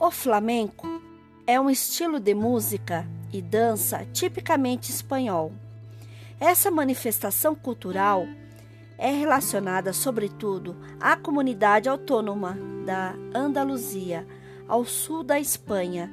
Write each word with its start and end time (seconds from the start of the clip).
O 0.00 0.12
flamenco 0.12 0.86
é 1.44 1.60
um 1.60 1.68
estilo 1.68 2.20
de 2.20 2.32
música 2.32 3.04
e 3.32 3.42
dança 3.42 4.06
tipicamente 4.12 4.92
espanhol. 4.92 5.52
Essa 6.38 6.70
manifestação 6.70 7.52
cultural 7.52 8.24
é 8.96 9.10
relacionada, 9.10 9.92
sobretudo, 9.92 10.76
à 11.00 11.16
comunidade 11.16 11.88
autônoma 11.88 12.56
da 12.86 13.12
Andaluzia, 13.34 14.24
ao 14.68 14.84
sul 14.84 15.24
da 15.24 15.40
Espanha, 15.40 16.08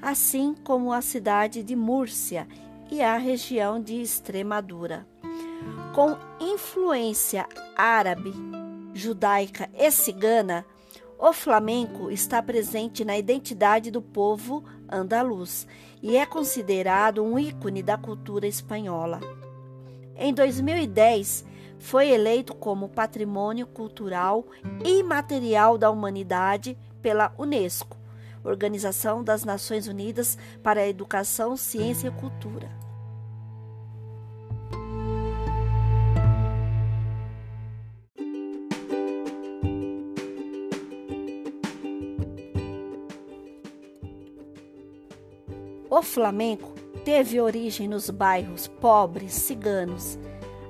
assim 0.00 0.54
como 0.64 0.90
à 0.90 1.02
cidade 1.02 1.62
de 1.62 1.76
Múrcia 1.76 2.48
e 2.90 3.02
à 3.02 3.18
região 3.18 3.78
de 3.78 4.00
Extremadura. 4.00 5.06
Com 5.94 6.16
influência 6.40 7.46
árabe, 7.76 8.32
judaica 8.94 9.68
e 9.74 9.90
cigana, 9.90 10.64
o 11.18 11.32
flamenco 11.32 12.10
está 12.10 12.42
presente 12.42 13.04
na 13.04 13.16
identidade 13.16 13.90
do 13.90 14.02
povo 14.02 14.64
andaluz 14.88 15.66
e 16.02 16.16
é 16.16 16.26
considerado 16.26 17.24
um 17.24 17.38
ícone 17.38 17.82
da 17.82 17.96
cultura 17.96 18.46
espanhola. 18.46 19.20
Em 20.16 20.32
2010, 20.32 21.44
foi 21.78 22.10
eleito 22.10 22.54
como 22.54 22.88
Patrimônio 22.88 23.66
Cultural 23.66 24.46
Imaterial 24.84 25.78
da 25.78 25.90
Humanidade 25.90 26.76
pela 27.00 27.32
Unesco, 27.38 27.96
Organização 28.44 29.24
das 29.24 29.44
Nações 29.44 29.88
Unidas 29.88 30.38
para 30.62 30.80
a 30.80 30.88
Educação, 30.88 31.56
Ciência 31.56 32.08
e 32.08 32.20
Cultura. 32.20 32.85
O 45.88 46.02
flamenco 46.02 46.72
teve 47.04 47.40
origem 47.40 47.86
nos 47.86 48.10
bairros 48.10 48.66
pobres 48.66 49.32
ciganos, 49.32 50.18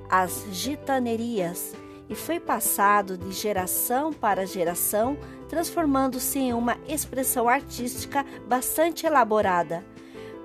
as 0.07 0.45
gitanerias, 0.51 1.73
e 2.07 2.13
foi 2.13 2.39
passado 2.39 3.17
de 3.17 3.31
geração 3.31 4.13
para 4.13 4.45
geração, 4.45 5.17
transformando-se 5.49 6.37
em 6.37 6.53
uma 6.53 6.77
expressão 6.87 7.49
artística 7.49 8.23
bastante 8.47 9.07
elaborada. 9.07 9.83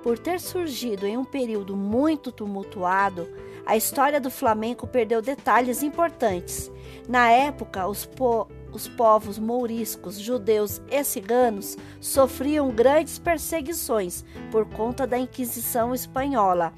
Por 0.01 0.17
ter 0.17 0.39
surgido 0.39 1.05
em 1.05 1.17
um 1.17 1.23
período 1.23 1.77
muito 1.77 2.31
tumultuado, 2.31 3.29
a 3.65 3.77
história 3.77 4.19
do 4.19 4.31
flamenco 4.31 4.87
perdeu 4.87 5.21
detalhes 5.21 5.83
importantes. 5.83 6.69
Na 7.07 7.29
época, 7.29 7.87
os, 7.87 8.05
po 8.05 8.47
os 8.73 8.87
povos 8.87 9.37
mouriscos, 9.37 10.19
judeus 10.19 10.81
e 10.89 11.03
ciganos 11.03 11.77
sofriam 12.01 12.71
grandes 12.71 13.19
perseguições 13.19 14.25
por 14.51 14.65
conta 14.65 15.05
da 15.05 15.17
Inquisição 15.17 15.93
espanhola. 15.93 16.73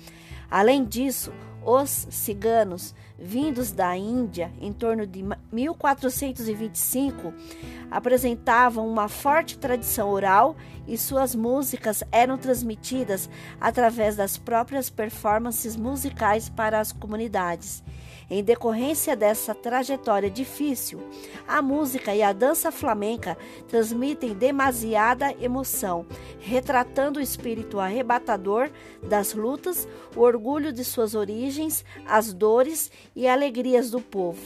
Além 0.51 0.83
disso, 0.83 1.31
os 1.65 2.07
ciganos, 2.11 2.93
vindos 3.17 3.71
da 3.71 3.97
Índia 3.97 4.51
em 4.61 4.71
torno 4.71 5.07
de 5.07 5.25
1425, 5.51 7.33
apresentavam 7.89 8.87
uma 8.87 9.07
forte 9.07 9.57
tradição 9.57 10.09
oral 10.09 10.55
e 10.87 10.95
suas 10.97 11.33
músicas 11.33 12.03
eram 12.11 12.37
transmitidas 12.37 13.27
através 13.59 14.15
das 14.15 14.37
próprias 14.37 14.89
performances 14.91 15.75
musicais 15.75 16.49
para 16.49 16.79
as 16.79 16.91
comunidades. 16.91 17.83
Em 18.29 18.43
decorrência 18.43 19.15
dessa 19.15 19.53
trajetória 19.53 20.29
difícil, 20.29 20.99
a 21.47 21.61
música 21.61 22.13
e 22.15 22.23
a 22.23 22.33
dança 22.33 22.71
flamenca 22.71 23.37
transmitem 23.67 24.33
demasiada 24.33 25.31
emoção, 25.39 26.05
retratando 26.39 27.19
o 27.19 27.21
espírito 27.21 27.79
arrebatador 27.79 28.71
das 29.03 29.33
lutas, 29.33 29.87
o 30.15 30.21
orgulho 30.21 30.73
de 30.73 30.83
suas 30.83 31.13
origens, 31.13 31.85
as 32.05 32.33
dores 32.33 32.91
e 33.15 33.27
alegrias 33.27 33.91
do 33.91 34.01
povo. 34.01 34.41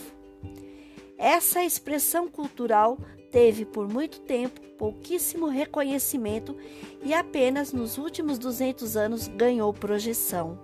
Essa 1.17 1.63
expressão 1.63 2.27
cultural 2.27 2.97
teve 3.31 3.63
por 3.65 3.87
muito 3.87 4.19
tempo 4.21 4.59
pouquíssimo 4.77 5.47
reconhecimento 5.47 6.55
e 7.03 7.13
apenas 7.13 7.71
nos 7.73 7.97
últimos 7.97 8.39
200 8.39 8.95
anos 8.95 9.27
ganhou 9.27 9.73
projeção. 9.73 10.57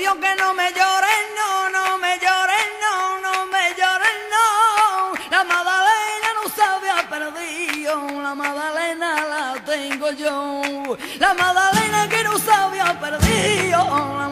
Dios 0.00 0.16
que 0.16 0.34
no 0.36 0.54
me 0.54 0.72
lloren, 0.72 1.24
no, 1.36 1.68
no 1.68 1.98
me 1.98 2.18
lloren, 2.18 2.68
no, 2.80 3.20
no 3.20 3.44
me 3.48 3.74
lloren, 3.76 4.18
no. 4.34 5.12
La 5.30 5.44
Madalena 5.44 6.28
no 6.42 6.48
se 6.48 6.62
había 6.62 7.06
perdido, 7.06 8.22
la 8.22 8.34
Madalena 8.34 9.26
la 9.26 9.62
tengo 9.62 10.10
yo. 10.12 10.96
La 11.18 11.34
Madalena 11.34 12.08
que 12.08 12.24
no 12.24 12.38
se 12.38 12.50
había 12.50 12.98
perdido, 12.98 13.76
la 14.18 14.29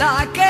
like 0.00 0.49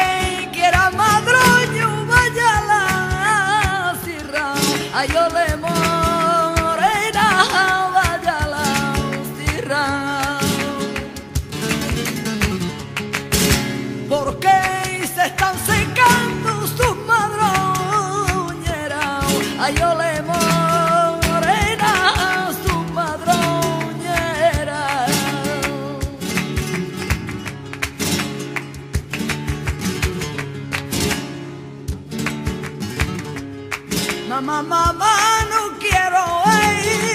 Mamá, 34.63 35.47
no 35.49 35.79
quiero 35.79 36.43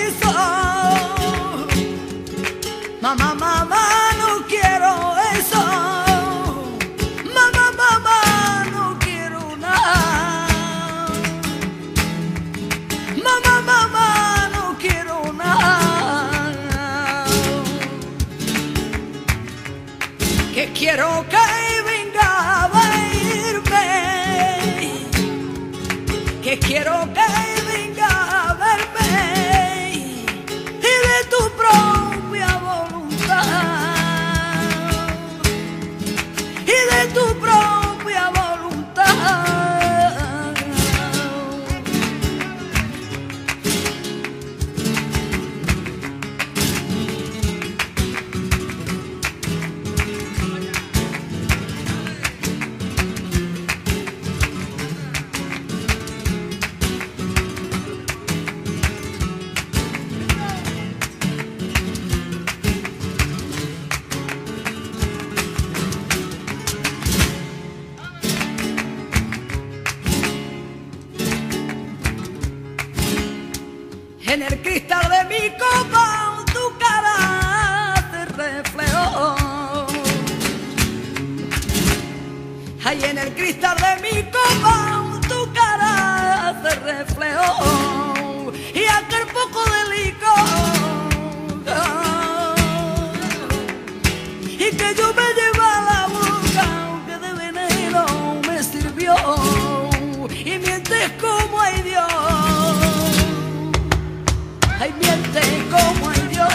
eso. 0.08 0.34
Mamá, 3.02 3.36
mamá, 3.36 4.12
no 4.18 4.46
quiero 4.48 5.16
eso. 5.38 5.62
Mamá, 7.36 7.66
mamá, 7.82 8.66
no 8.72 8.98
quiero 9.00 9.56
nada. 9.58 10.48
Mamá, 13.24 13.62
mamá, 13.62 14.50
no 14.52 14.76
quiero 14.80 15.32
nada. 15.34 17.26
Que 20.54 20.72
quiero 20.74 21.24
que 21.30 21.82
venga 21.86 22.64
a 22.64 22.68
verme 22.70 23.16
que 26.46 26.60
quiero 26.60 27.10
que 27.12 27.25
en 74.36 74.42
el 74.42 74.62
cristal 74.62 75.10
de 75.10 75.24
mi 75.34 75.50
copa 75.52 76.44
tu 76.54 76.78
cara 76.78 77.96
se 78.12 78.26
reflejó. 78.26 79.36
Ahí 82.84 83.02
en 83.06 83.18
el 83.18 83.34
cristal 83.34 83.78
de 83.78 83.94
mi 84.06 84.24
copa 84.24 84.76
tu 85.30 85.54
cara 85.54 86.54
se 86.62 86.76
reflejó 86.92 88.52
y 88.74 88.84
aquel 89.00 89.26
poco 89.38 89.62
de 89.74 89.82
licor 89.96 90.50
y 94.66 94.68
que 94.80 94.96
yo 95.00 95.14
me 95.20 95.28
lleva 95.40 95.68
a 95.78 95.82
la 95.92 96.02
boca 96.18 96.68
que 97.08 97.16
de 97.26 97.32
veneno 97.34 98.04
me 98.46 98.62
sirvió 98.62 99.16
y 100.30 100.58
mientes 100.58 101.12
como 101.22 101.62
hay 101.62 101.82
Dios 101.84 102.15
ay 104.86 104.94
mientes 105.02 105.48
como 105.72 106.10
hay 106.10 106.22
Dios. 106.30 106.54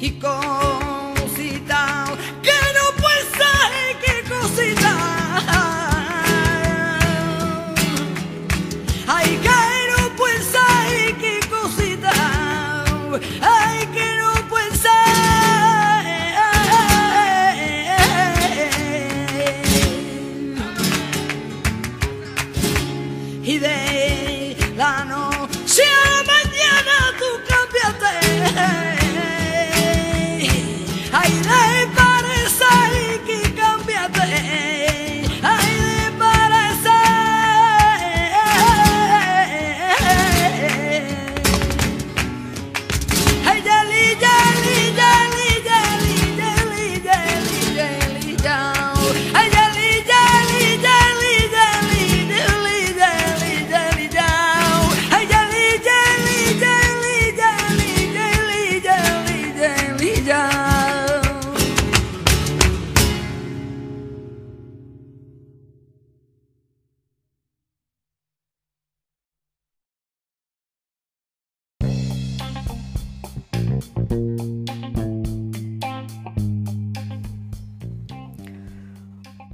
Y 0.00 0.10
cosita 0.12 1.80
que 2.42 2.58
no 2.76 2.84
puedes 3.02 3.28
saber 3.42 3.88
qué 4.02 4.14
cosita. 4.34 4.92
Ay 9.06 9.30
que 9.46 9.60
no 9.92 10.00
puedes 10.16 10.44
saber 10.56 11.08
qué 11.22 11.34
cosita. 11.50 12.12
ay 13.42 13.57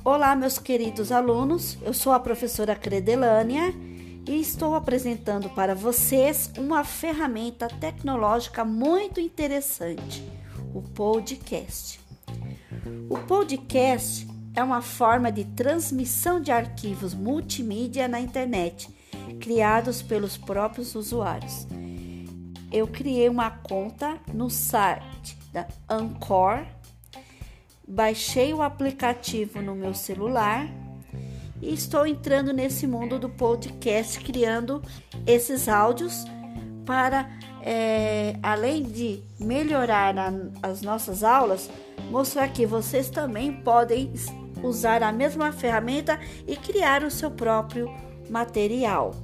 Olá, 0.06 0.36
meus 0.36 0.58
queridos 0.58 1.10
alunos. 1.10 1.78
Eu 1.80 1.94
sou 1.94 2.12
a 2.12 2.20
professora 2.20 2.76
Credelânia 2.76 3.74
e 4.28 4.38
estou 4.38 4.74
apresentando 4.74 5.48
para 5.48 5.74
vocês 5.74 6.52
uma 6.58 6.84
ferramenta 6.84 7.68
tecnológica 7.68 8.66
muito 8.66 9.18
interessante, 9.18 10.22
o 10.74 10.82
podcast. 10.82 11.98
O 13.08 13.16
podcast 13.20 14.28
é 14.54 14.62
uma 14.62 14.82
forma 14.82 15.32
de 15.32 15.42
transmissão 15.42 16.38
de 16.38 16.52
arquivos 16.52 17.14
multimídia 17.14 18.06
na 18.06 18.20
internet, 18.20 18.94
criados 19.40 20.02
pelos 20.02 20.36
próprios 20.36 20.94
usuários. 20.94 21.66
Eu 22.70 22.86
criei 22.86 23.30
uma 23.30 23.50
conta 23.50 24.18
no 24.34 24.50
site 24.50 25.38
da 25.50 25.66
Anchor 25.88 26.66
baixei 27.86 28.52
o 28.52 28.62
aplicativo 28.62 29.60
no 29.60 29.74
meu 29.74 29.94
celular 29.94 30.68
e 31.60 31.72
estou 31.72 32.06
entrando 32.06 32.52
nesse 32.52 32.86
mundo 32.86 33.18
do 33.18 33.28
podcast, 33.28 34.20
criando 34.20 34.82
esses 35.26 35.68
áudios 35.68 36.24
para, 36.84 37.30
é, 37.62 38.36
além 38.42 38.82
de 38.82 39.22
melhorar 39.38 40.12
na, 40.12 40.32
as 40.62 40.82
nossas 40.82 41.24
aulas, 41.24 41.70
mostrar 42.10 42.48
que 42.48 42.66
vocês 42.66 43.08
também 43.08 43.52
podem 43.52 44.12
usar 44.62 45.02
a 45.02 45.12
mesma 45.12 45.52
ferramenta 45.52 46.18
e 46.46 46.56
criar 46.56 47.02
o 47.02 47.10
seu 47.10 47.30
próprio 47.30 47.90
material. 48.28 49.14